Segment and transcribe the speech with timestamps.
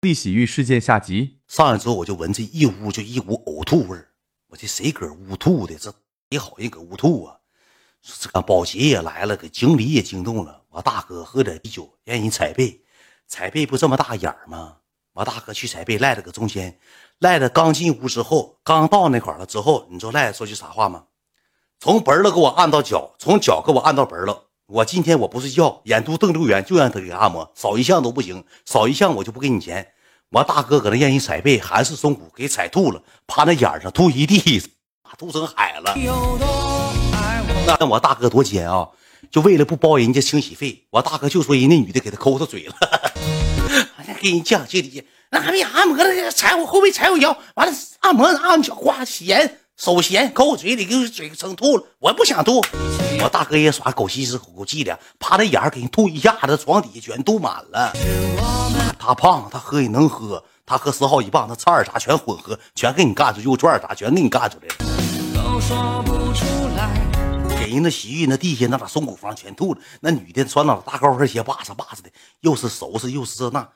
[0.00, 1.40] 历洗浴事件下集。
[1.48, 4.10] 上来之后，我就闻这一屋就一股呕吐味儿。
[4.46, 5.74] 我这谁搁屋吐的？
[5.74, 5.92] 这
[6.30, 7.38] 谁好人搁屋吐啊？
[8.00, 10.62] 这个保洁也来了，给经理也惊动了。
[10.68, 12.80] 我大哥喝点啤酒，让人踩背，
[13.26, 14.76] 踩背不这么大眼儿吗？
[15.14, 16.78] 我大哥去踩背，赖着搁中间，
[17.18, 21.06] 赖着刚进屋之后，刚到那块了之后，你知道赖着说句啥话吗？
[21.80, 24.47] 从本了给我按到脚，从脚给我按到本了。
[24.70, 29.88] 我今天我不睡觉，眼都瞪溜圆，就让他给按摩，少一项都不行，少一项我就不给你钱。
[30.28, 34.62] 我大哥搁那让人踩背，韩式松骨给踩吐了，趴那眼上吐一地，
[35.16, 35.94] 吐成海了。
[37.80, 38.86] 那我大哥多奸啊！
[39.30, 42.74] 就为了不包人家清洗费，我大哥就说人那女的给他抠他嘴了，
[44.20, 52.60] 给人降阶级，那还没按摩呢，踩我后背，踩我腰，完了按摩按脚，哗咸，手咸，抠我嘴里，给我嘴撑吐了，我不想吐。
[53.22, 57.92] 我大哥也耍狗西施狗伎俩，趴那眼儿给人吐一下子，床底下全吐满了。
[58.98, 64.74] 他胖，他喝也能喝，他喝十号一棒，他吃二啥全混合，全给你干出，又转二啥全给你干出来了。
[67.60, 73.68] 给人那洗浴那地下那把松骨房全吐了，那女的穿那大高跟鞋，巴撒巴撒的，又是收拾又是这那。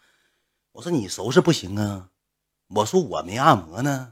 [0.72, 2.06] 我说你收拾不行啊，
[2.74, 4.08] 我说我没按摩呢，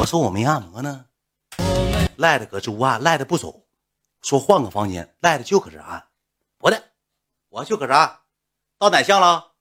[0.00, 1.06] 我说我没按摩呢。
[2.16, 3.64] 赖的搁这屋按，赖的不走，
[4.22, 6.06] 说换个房间，赖的就搁这按，
[6.56, 6.80] 不的，
[7.48, 8.20] 我就搁这按。
[8.78, 9.54] 到哪项了？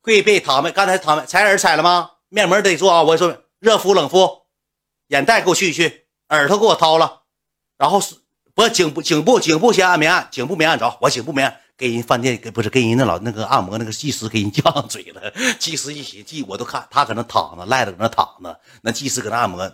[0.00, 0.70] 会被躺没？
[0.70, 1.26] 刚才躺没？
[1.26, 2.12] 踩耳踩了吗？
[2.28, 3.02] 面膜得做啊！
[3.02, 4.42] 我说热敷冷敷，
[5.08, 7.22] 眼袋给我去一去，耳朵给我掏了，
[7.76, 8.16] 然后是
[8.54, 10.28] 不颈部颈部颈部先按没按？
[10.30, 15.32] 颈部没按着，我颈部没按，给人饭店给不是给人那老那个按摩那个技师给人犟嘴了。
[15.58, 19.70] 技师一起技我都看他搁那躺着，赖着搁那躺着，那技师搁那按摩。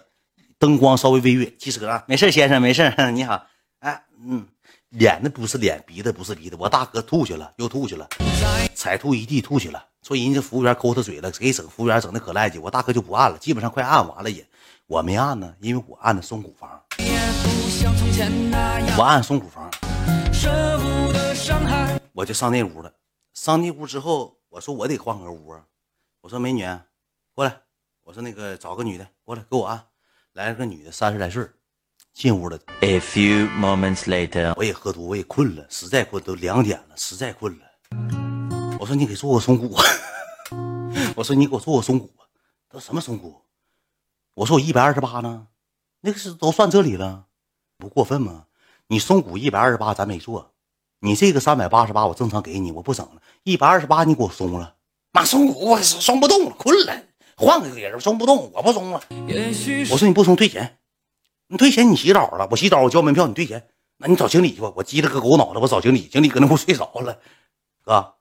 [0.59, 3.47] 灯光稍微微弱，其实啊，没事，先生，没事，你好，
[3.79, 4.47] 哎，嗯，
[4.91, 8.07] 脸的不是脸，鼻子不是鼻子，我大哥吐去了，又吐去了，
[8.75, 14.47] 踩吐一地吐去了，说人家服务员抠他嘴了，给整服务员整的可赖劲，我大哥就不按了，基本上快按完了也，
[14.87, 16.69] 我没按呢，因为我按的松骨房，
[18.99, 19.71] 我按松骨房，
[20.31, 21.30] 舍不得
[22.13, 22.93] 我就上那屋了，
[23.33, 25.55] 上那屋之后，我说我得换个屋，
[26.21, 26.65] 我说美女，
[27.35, 27.61] 过来，
[28.03, 29.87] 我说那个找个女的过来给我按。
[30.33, 31.45] 来了个女的，三十来岁
[32.13, 32.59] 进屋了。
[32.83, 37.65] A few moments later，我也喝多，我也困了，实在困，都两点了，实在困了。
[38.79, 39.77] 我说你给做个松骨，
[41.17, 42.13] 我说你给我做个松骨，
[42.69, 43.43] 都什么松骨？
[44.35, 45.49] 我说我一百二十八呢，
[46.01, 47.27] 那个是都算这里了，
[47.77, 48.47] 不过分吗？
[48.87, 50.55] 你松骨一百二十八，咱没做，
[51.01, 53.23] 你这个三百八十八，我正常给你，我不整了。
[53.43, 54.77] 一百二十八，你给我松了，
[55.13, 57.03] 妈松骨我松不动了，困了。
[57.37, 59.03] 换个人松不动，我不松了。
[59.91, 60.79] 我说你不松退钱，
[61.47, 63.67] 你退钱你洗澡了，我洗澡我交门票，你退钱，
[63.97, 64.71] 那你找经理去吧。
[64.77, 67.19] 我急了个狗脑袋，我找经理，经理搁那屋睡着了。
[67.83, 68.15] 哥，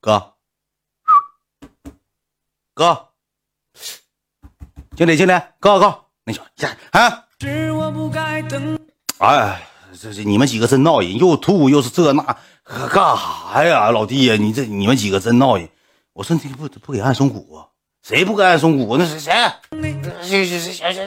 [0.00, 0.34] 哥，
[2.72, 3.08] 哥，
[4.96, 6.44] 经理经理，哥哥，那啥，
[6.92, 7.26] 啊，
[9.18, 9.68] 哎，
[10.00, 12.22] 这这你们几个真闹人，又吐又是这那，
[12.88, 15.68] 干啥呀，老弟呀，你这你们几个真闹人。
[16.12, 17.60] 我说你不不给按松骨，
[18.02, 18.96] 谁不给按松骨？
[18.96, 19.32] 那是谁？
[20.20, 21.06] 谁谁谁谁谁？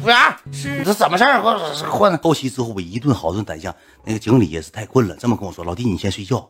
[0.00, 1.42] 服务员，你这怎么事儿？
[1.90, 3.74] 换后期之后，我一顿好顿宰相。
[4.04, 6.48] 那个经理也是太困了，这么跟我说：“老弟，你先睡觉，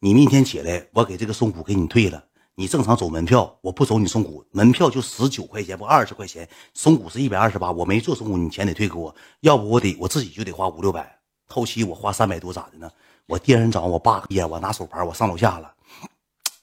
[0.00, 2.22] 你明天起来，我给这个松骨给你退了。
[2.58, 6.48] 你正常走门票，我不走你松骨，门票就十九块钱，不二十块钱。
[6.72, 11.18] 松骨是一百二十八，我没做松骨，你钱得退给我，要不我得我自己就得花五六百。
[11.48, 12.90] 后期我花三百多咋的呢？
[13.26, 15.70] 我第二天早上我爸呀，我拿手牌，我上楼下了。”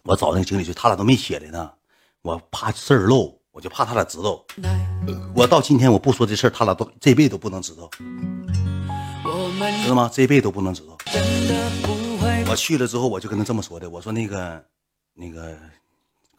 [0.01, 1.71] 我找那个经理去，他俩都没起来呢。
[2.23, 4.43] 我怕事儿漏，我就怕他俩知道。
[5.35, 7.87] 我到今天我不说这事儿，他俩都这辈子都不能知道，
[9.83, 10.09] 知道吗？
[10.11, 10.97] 这辈子都不能知道。
[12.49, 14.65] 我去了之后，我就跟他这么说的：“我说那个，
[15.13, 15.55] 那个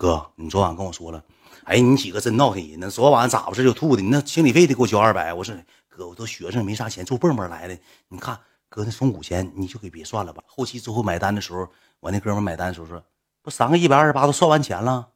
[0.05, 1.25] 哥，你昨晚跟我说了，
[1.65, 2.91] 哎，你几个真闹腾人呢？
[2.91, 4.03] 昨晚咋回事就吐的？
[4.03, 5.33] 你那清理费得给我交二百。
[5.33, 5.55] 我说
[5.89, 7.75] 哥，我都学生没啥钱，做蹦蹦来的。
[8.09, 8.39] 你看
[8.69, 10.43] 哥那松骨钱，你就给别算了吧。
[10.47, 11.67] 后期之后买单的时候，
[12.01, 13.03] 我那哥们买单的时候说。”
[13.41, 15.09] 不三个一百二十八都算完钱了，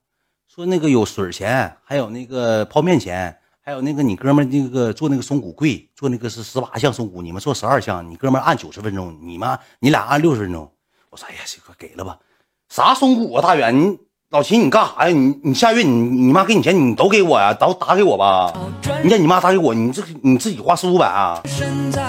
[0.47, 10.73] 说那个有水钱，还有那个泡面钱，还有那个你哥们那个做那个松骨贵，做那个是十八项松骨，你们做十二项，你哥们按九十分钟，你妈你俩按六十分钟。
[11.11, 12.19] 我说哎呀，这个给了吧？
[12.71, 13.99] 啥松骨啊，大远，你
[14.31, 15.15] 老秦你干啥呀？
[15.17, 17.55] 你你下月你你妈给你钱你都给我呀？
[17.55, 18.53] 都打给我吧？
[19.03, 21.43] 你让你妈打给我，你这你自己花四五百啊？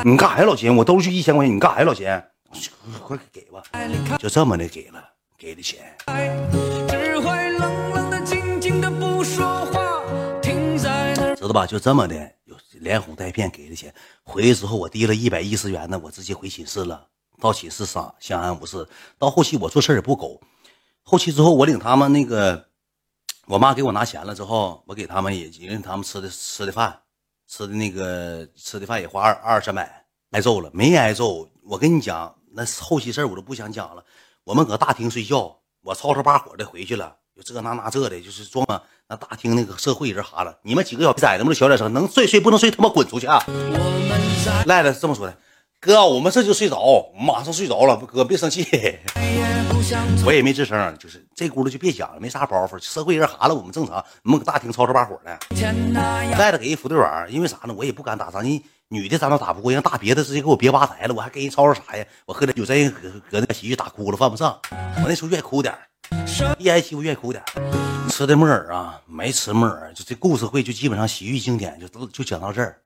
[0.04, 0.76] 你干啥呀，老秦？
[0.76, 2.10] 我兜就一千块钱，你干啥呀，老秦？
[3.02, 3.64] 快给吧，
[4.18, 5.02] 就这么的给了。
[5.38, 5.80] 给的钱，
[11.38, 11.66] 知道吧？
[11.66, 12.32] 就这么的，
[12.82, 13.94] 连哄带骗给的钱。
[14.26, 17.02] 回去之后，我提了一百一十元呢，我直接回寝室了。
[17.40, 18.86] 到寝室相相安无事。
[19.18, 20.42] 到后期我做事也不苟，
[21.10, 22.68] 后期之后我领他们那个，
[23.48, 27.00] 我妈给我拿钱了之后，我给他们也领他们吃的吃的饭，
[27.48, 31.50] 吃的那个吃的饭也花二二三百，挨揍了没挨揍？
[31.64, 34.06] 我跟你讲，那后期事儿我都不想讲了。
[34.44, 38.64] 我们搁大厅睡觉，我吵吵把火的回去了，就这那那这的，就是装
[39.08, 40.60] 那大厅那个社会人哈了。
[40.62, 43.44] 你们几个小崽子们小点声，能睡睡不能睡，他妈滚出去啊！
[44.68, 45.36] 赖了这么说的，
[45.82, 48.68] 哥，我们这就睡着，马上睡着了，哥别生气。
[50.26, 52.78] 我也没吱声，就是这轱辘就别想了，没啥包袱。
[52.80, 54.04] 社会人哈了，我们正常。
[54.24, 55.40] 我们搁大厅吵吵把火的，
[56.38, 57.74] 带着给人扶对碗，因为啥呢？
[57.78, 62.06] 我也不敢打仗，你女的咱都打不过，让大别的直接给我别吧台了，我还跟人吵吵啥呀？
[62.26, 64.60] 我喝点酒，再搁搁那洗浴打哭了，犯不上。
[64.98, 65.74] 我那时候愿意哭点
[66.58, 67.42] 一挨欺负愿意哭点
[68.10, 72.82] 吃的木耳啊，没吃木耳，就这故事会就基本上洗浴经典就都就讲到这儿。